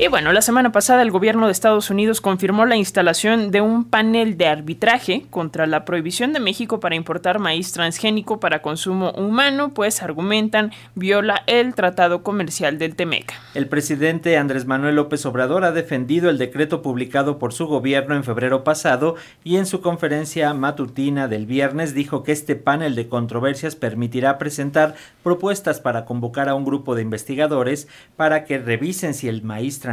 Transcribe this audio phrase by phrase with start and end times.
[0.00, 3.82] Y bueno, la semana pasada el gobierno de Estados Unidos confirmó la instalación de un
[3.84, 9.74] panel de arbitraje contra la prohibición de México para importar maíz transgénico para consumo humano,
[9.74, 13.34] pues argumentan viola el tratado comercial del Temec.
[13.54, 18.22] El presidente Andrés Manuel López Obrador ha defendido el decreto publicado por su gobierno en
[18.22, 23.74] febrero pasado y en su conferencia matutina del viernes dijo que este panel de controversias
[23.74, 24.94] permitirá presentar
[25.24, 29.87] propuestas para convocar a un grupo de investigadores para que revisen si el maíz transgénico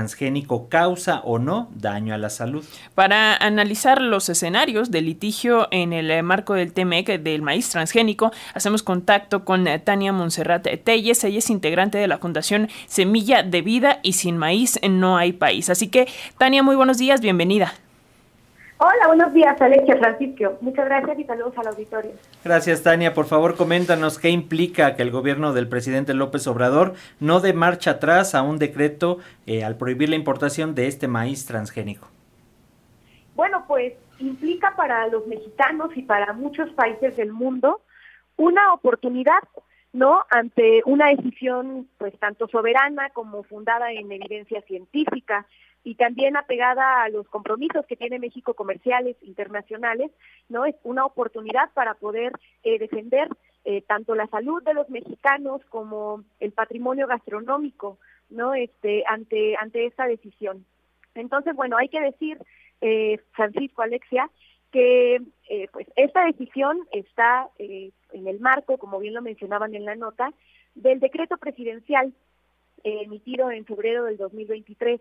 [0.69, 2.63] causa o no daño a la salud.
[2.93, 8.83] Para analizar los escenarios de litigio en el marco del TMEC del maíz transgénico, hacemos
[8.83, 11.23] contacto con Tania Monserrat Telles.
[11.23, 15.69] Ella es integrante de la Fundación Semilla de Vida y sin maíz no hay país.
[15.69, 17.73] Así que, Tania, muy buenos días, bienvenida.
[18.77, 20.57] Hola, buenos días, Alexia Francisco.
[20.59, 22.11] Muchas gracias y saludos al auditorio.
[22.43, 23.13] Gracias, Tania.
[23.13, 27.91] Por favor, coméntanos qué implica que el gobierno del presidente López Obrador no dé marcha
[27.91, 32.09] atrás a un decreto eh, al prohibir la importación de este maíz transgénico.
[33.33, 37.81] Bueno, pues implica para los mexicanos y para muchos países del mundo
[38.35, 39.39] una oportunidad,
[39.95, 40.25] ¿no?
[40.29, 45.47] Ante una decisión, pues, tanto soberana como fundada en evidencia científica
[45.85, 50.11] y también apegada a los compromisos que tiene México comerciales internacionales,
[50.49, 50.65] ¿no?
[50.65, 53.29] Es una oportunidad para poder eh, defender
[53.63, 57.97] eh, tanto la salud de los mexicanos como el patrimonio gastronómico,
[58.29, 58.53] ¿no?
[58.53, 60.65] Este ante ante esta decisión.
[61.13, 62.37] Entonces, bueno, hay que decir
[62.81, 64.29] eh, Francisco Alexia
[64.75, 65.21] que
[65.71, 70.33] pues esta decisión está en el marco, como bien lo mencionaban en la nota,
[70.73, 72.13] del decreto presidencial
[72.83, 74.99] emitido en febrero del 2023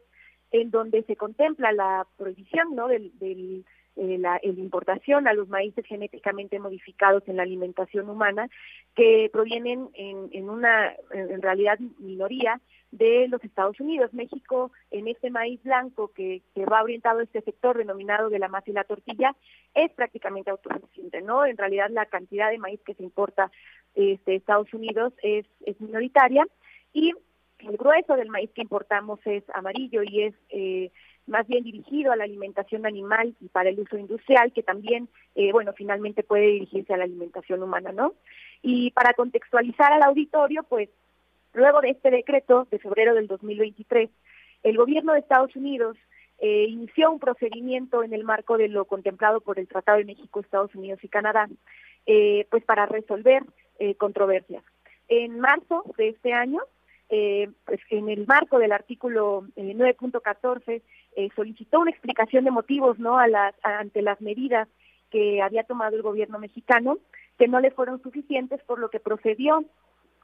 [0.52, 2.86] en donde se contempla la prohibición ¿no?
[2.86, 3.64] del, del
[3.96, 8.48] eh, la, importación a los maíces genéticamente modificados en la alimentación humana,
[8.94, 12.60] que provienen en, en una, en realidad, minoría
[12.96, 14.14] de los Estados Unidos.
[14.14, 18.48] México, en este maíz blanco que, que va orientado a este sector denominado de la
[18.48, 19.34] masa y la tortilla,
[19.74, 21.44] es prácticamente autosuficiente, ¿no?
[21.44, 23.50] En realidad, la cantidad de maíz que se importa
[23.94, 26.46] este, Estados Unidos es, es minoritaria
[26.92, 27.12] y
[27.58, 30.90] el grueso del maíz que importamos es amarillo y es eh,
[31.26, 35.52] más bien dirigido a la alimentación animal y para el uso industrial, que también, eh,
[35.52, 38.14] bueno, finalmente puede dirigirse a la alimentación humana, ¿no?
[38.62, 40.90] Y para contextualizar al auditorio, pues,
[41.54, 44.10] luego de este decreto de febrero del 2023,
[44.62, 45.96] el gobierno de Estados Unidos
[46.38, 50.40] eh, inició un procedimiento en el marco de lo contemplado por el Tratado de México,
[50.40, 51.48] Estados Unidos y Canadá,
[52.50, 53.42] pues para resolver
[53.98, 54.62] controversias.
[55.08, 56.60] En marzo de este año,
[57.10, 60.82] eh, pues en el marco del artículo 9.14 eh,
[61.16, 63.18] eh, solicitó una explicación de motivos no
[63.62, 64.68] ante las medidas
[65.10, 66.98] que había tomado el gobierno mexicano
[67.38, 69.64] que no le fueron suficientes por lo que procedió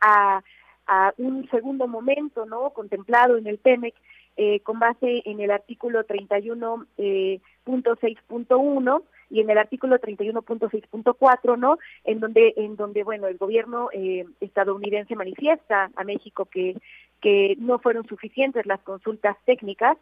[0.01, 0.43] a,
[0.91, 3.95] a un segundo momento no contemplado en el TEMEC
[4.37, 11.79] eh, con base en el artículo 31.6.1 y en el artículo 31.6.4, ¿no?
[12.03, 16.77] En donde, en donde, bueno, el gobierno eh, estadounidense manifiesta a México que,
[17.21, 19.97] que no fueron suficientes las consultas técnicas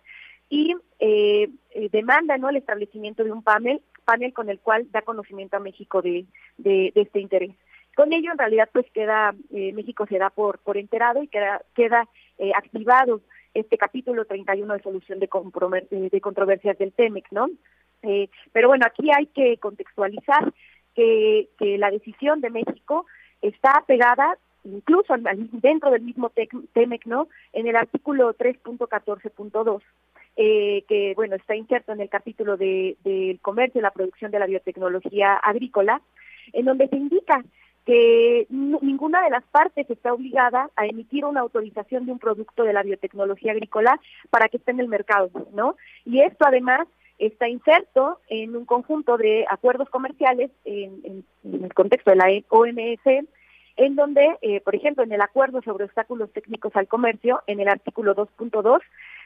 [0.49, 2.49] y eh, eh, demanda, ¿no?
[2.49, 6.25] El establecimiento de un panel, panel con el cual da conocimiento a México de,
[6.57, 7.51] de, este interés.
[7.99, 12.09] Con ello, en realidad, pues queda, México se da por, enterado y queda, queda
[12.55, 13.23] activado
[13.55, 15.29] este capítulo 31 de solución de,
[16.09, 17.49] de controversias del TEMEC, ¿no?
[18.05, 20.55] Eh, pero bueno, aquí hay que contextualizar
[20.95, 23.05] que, que la decisión de México
[23.43, 25.17] está pegada incluso
[25.51, 26.31] dentro del mismo
[26.75, 27.27] TEMEC, ¿no?
[27.53, 29.83] En el artículo 3.14.2,
[30.37, 34.39] eh, que, bueno, está inserto en el capítulo del de, comercio y la producción de
[34.39, 36.01] la biotecnología agrícola,
[36.53, 37.43] en donde se indica
[37.89, 42.75] que ninguna de las partes está obligada a emitir una autorización de un producto de
[42.75, 45.75] la biotecnología agrícola para que esté en el mercado, ¿no?
[46.05, 46.87] Y esto además
[47.19, 53.27] está inserto en un conjunto de acuerdos comerciales en, el contexto de la OMS,
[53.79, 57.69] en donde, eh, por ejemplo, en el acuerdo sobre obstáculos técnicos al comercio, en el
[57.69, 58.81] artículo 2.2,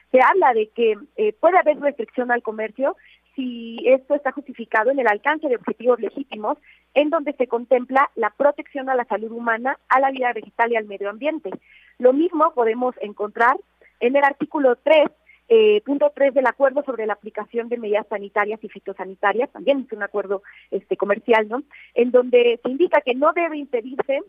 [0.09, 2.95] se habla de que eh, puede haber restricción al comercio
[3.35, 6.57] si esto está justificado en el alcance de objetivos legítimos,
[6.93, 10.75] en donde se contempla la protección a la salud humana, a la vida vegetal y
[10.75, 11.49] al medio ambiente.
[11.97, 13.57] Lo mismo podemos encontrar
[13.99, 15.09] en el artículo 3
[15.49, 19.91] eh, punto 3 del acuerdo sobre la aplicación de medidas sanitarias y fitosanitarias, también es
[19.95, 20.41] un acuerdo
[20.71, 21.63] este comercial, ¿no?
[21.93, 24.21] En donde se indica que no debe impedirse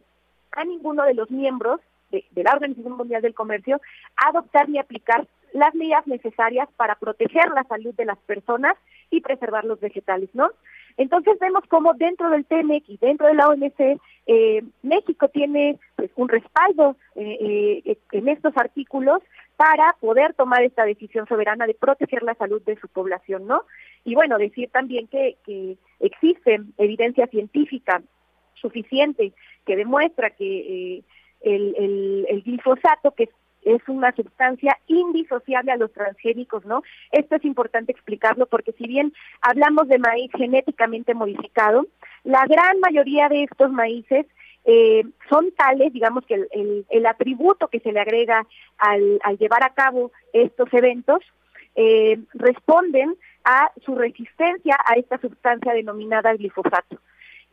[0.52, 1.80] a ninguno de los miembros
[2.10, 3.80] de, de, la Organización Mundial del Comercio
[4.16, 8.74] adoptar ni aplicar las medidas necesarias para proteger la salud de las personas
[9.10, 10.50] y preservar los vegetales, ¿no?
[10.96, 16.10] Entonces vemos cómo dentro del TEMEC y dentro de la OMC, eh, México tiene pues,
[16.16, 19.20] un respaldo eh, eh, en estos artículos
[19.56, 23.62] para poder tomar esta decisión soberana de proteger la salud de su población, ¿no?
[24.04, 28.02] Y bueno, decir también que, que existe evidencia científica
[28.54, 29.32] suficiente
[29.64, 31.02] que demuestra que eh,
[31.42, 33.28] el, el, glifosato, que
[33.64, 36.82] es una sustancia indisociable a los transgénicos, ¿no?
[37.10, 41.86] Esto es importante explicarlo porque si bien hablamos de maíz genéticamente modificado,
[42.24, 44.26] la gran mayoría de estos maíces
[44.64, 48.46] eh, son tales, digamos que el, el, atributo que se le agrega
[48.78, 51.18] al, llevar a cabo estos eventos
[51.74, 53.14] eh, responden
[53.44, 56.98] a su resistencia a esta sustancia denominada glifosato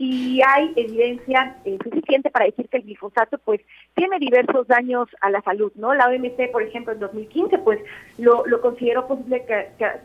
[0.04, 3.62] y hay evidencia eh, suficiente para decir que el glifosato pues
[3.94, 5.94] tiene diversos daños a la salud, ¿no?
[5.94, 7.80] La OMC, por ejemplo, en 2015 pues
[8.18, 9.46] lo, lo consideró posible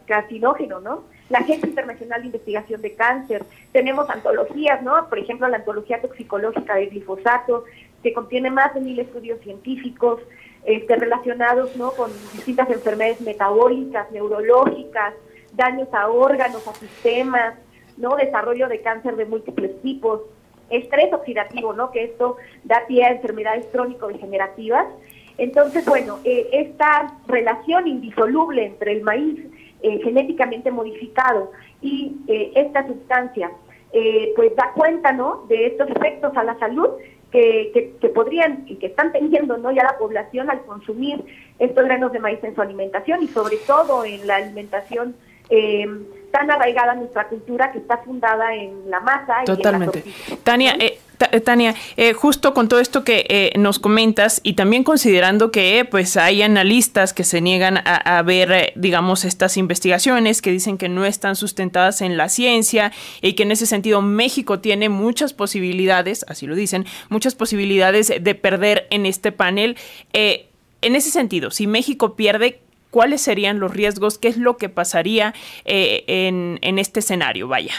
[0.04, 1.04] carcinógeno, ¿no?
[1.30, 5.08] La Agencia Internacional de Investigación de Cáncer, tenemos antologías, ¿no?
[5.08, 7.64] Por ejemplo, la antología toxicológica del glifosato,
[8.02, 10.20] que contiene más de mil estudios científicos
[10.66, 11.92] este, relacionados, ¿no?
[11.92, 15.14] Con distintas enfermedades metabólicas, neurológicas,
[15.54, 17.54] daños a órganos, a sistemas,
[17.96, 18.16] ¿no?
[18.16, 20.22] Desarrollo de cáncer de múltiples tipos,
[20.70, 21.90] estrés oxidativo, ¿no?
[21.90, 24.86] Que esto da pie a enfermedades crónico-degenerativas.
[25.38, 29.38] Entonces, bueno, eh, esta relación indisoluble entre el maíz
[29.82, 33.50] eh, genéticamente modificado y eh, esta sustancia,
[34.34, 35.46] pues da cuenta, ¿no?
[35.48, 36.90] De estos efectos a la salud
[37.30, 39.72] que, que, podrían y que están teniendo, ¿no?
[39.72, 41.24] Ya la población al consumir
[41.58, 45.16] estos granos de maíz en su alimentación y sobre todo en la alimentación
[45.50, 45.86] eh,
[46.30, 49.44] tan arraigada nuestra cultura que está fundada en la masa.
[49.44, 50.04] Totalmente.
[50.42, 50.98] Tania, eh,
[51.32, 56.16] eh, Tania, eh, justo con todo esto que nos comentas y también considerando que pues
[56.16, 61.36] hay analistas que se niegan a, ver, digamos, estas investigaciones que dicen que no están
[61.36, 62.92] sustentadas en la ciencia
[63.22, 68.34] y que en ese sentido México tiene muchas posibilidades, así lo dicen, muchas posibilidades de
[68.34, 69.76] perder en este panel.
[70.12, 72.60] en ese sentido, si México pierde,
[72.96, 75.34] cuáles serían los riesgos, qué es lo que pasaría
[75.66, 77.74] eh, en, en este escenario, vaya.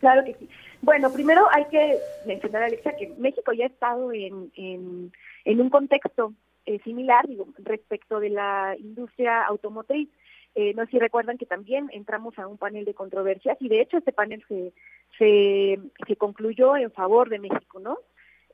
[0.00, 0.48] Claro que sí.
[0.82, 5.12] Bueno, primero hay que mencionar, Alexa, que México ya ha estado en, en,
[5.44, 6.32] en un contexto
[6.66, 10.08] eh, similar digo, respecto de la industria automotriz.
[10.56, 13.82] Eh, no sé si recuerdan que también entramos a un panel de controversias y de
[13.82, 14.72] hecho este panel se,
[15.16, 15.78] se,
[16.08, 17.98] se concluyó en favor de México, ¿no?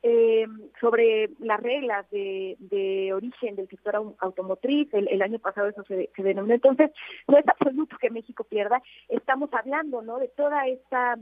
[0.06, 0.46] Eh,
[0.82, 4.92] sobre las reglas de, de, origen del sector automotriz.
[4.92, 6.54] El, año pasado eso se, se, denominó.
[6.54, 6.90] Entonces,
[7.26, 8.82] no es absoluto que México pierda.
[9.08, 10.18] Estamos hablando, ¿no?
[10.18, 11.16] De toda esta,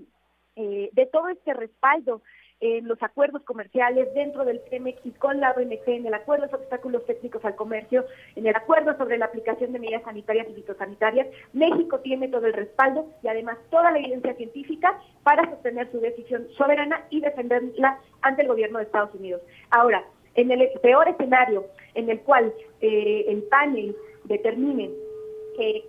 [0.57, 2.23] eh, de todo este respaldo
[2.63, 6.55] en los acuerdos comerciales dentro del TEMEX y con la OMC, en el acuerdo de
[6.55, 8.07] obstáculos técnicos al comercio,
[8.37, 12.53] en el acuerdo sobre la aplicación de medidas sanitarias y fitosanitarias, México tiene todo el
[12.53, 18.43] respaldo y además toda la evidencia científica para sostener su decisión soberana y defenderla ante
[18.43, 19.43] el gobierno de Estados Unidos.
[19.71, 20.05] Ahora,
[20.37, 24.89] en el peor escenario en el cual eh, el panel determine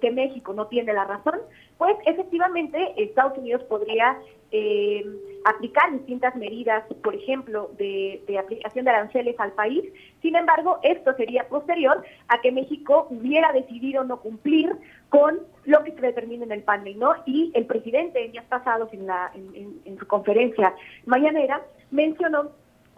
[0.01, 1.39] que, México no tiene la razón,
[1.83, 4.17] pues efectivamente Estados Unidos podría
[4.51, 5.03] eh,
[5.43, 9.83] aplicar distintas medidas, por ejemplo, de, aplicación de aranceles al país.
[10.21, 14.73] Sin embargo, esto sería posterior a que México hubiera decidido no cumplir
[15.09, 17.15] con lo que se determina en el panel, ¿no?
[17.25, 20.73] Y el presidente en días pasados en, la, en su conferencia
[21.05, 22.51] mañanera mencionó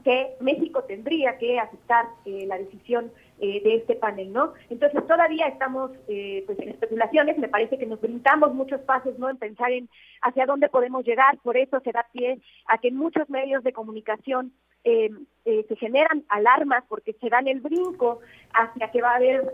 [0.06, 4.54] que México tendría que aceptar eh, la decisión eh, de este panel, ¿no?
[4.70, 9.32] Entonces todavía estamos eh, pues en especulaciones, me parece que nos brindamos muchos pasos, ¿no?
[9.32, 9.90] En pensar en
[10.22, 14.54] hacia dónde podemos llegar, por eso se da pie a que muchos medios de comunicación
[14.84, 18.20] se generan alarmas porque se dan el brinco
[18.54, 19.52] hacia que va a haber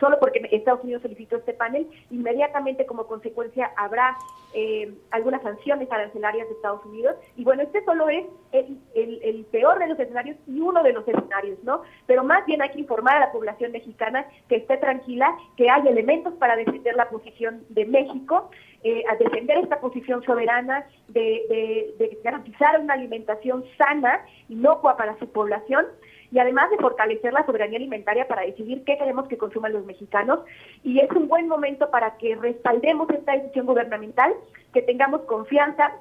[0.00, 4.16] solo porque Estados Unidos solicitó este panel, inmediatamente como consecuencia habrá
[4.54, 7.16] eh, algunas sanciones arancelarias de Estados Unidos.
[7.36, 11.58] Y bueno, este solo es el, peor de los escenarios y uno de los escenarios,
[11.62, 11.82] ¿no?
[12.06, 15.86] Pero más bien hay que informar a la población mexicana que esté tranquila, que hay
[15.86, 18.50] elementos para defender la posición de México,
[18.82, 25.18] eh, a defender esta posición soberana, de, de, de garantizar una alimentación sana, inocua para
[25.18, 25.86] su población
[26.30, 30.40] y además de fortalecer la soberanía alimentaria para decidir qué queremos que consuman los mexicanos.
[30.82, 34.32] Y es un buen momento para que respaldemos esta decisión gubernamental,
[34.72, 35.92] que tengamos confianza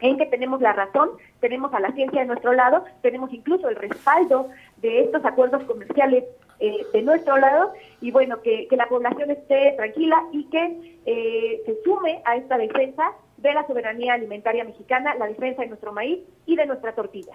[0.00, 1.10] en que tenemos la razón,
[1.40, 4.48] tenemos a la ciencia de nuestro lado, tenemos incluso el respaldo
[4.78, 6.24] de estos acuerdos comerciales
[6.60, 11.82] eh, de nuestro lado y bueno, que, la población esté tranquila y que eh, se
[11.82, 16.56] sume a esta defensa de la soberanía alimentaria mexicana, la defensa de nuestro maíz y
[16.56, 17.32] de nuestra tortilla.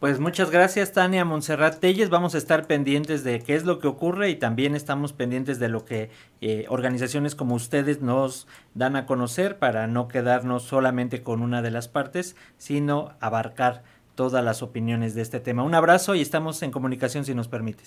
[0.00, 2.08] Pues muchas gracias Tania Montserrat Telles.
[2.08, 5.68] Vamos a estar pendientes de qué es lo que ocurre y también estamos pendientes de
[5.68, 11.42] lo que eh, organizaciones como ustedes nos dan a conocer para no quedarnos solamente con
[11.42, 13.82] una de las partes, sino abarcar
[14.14, 15.64] todas las opiniones de este tema.
[15.64, 17.86] Un abrazo y estamos en comunicación si nos permites.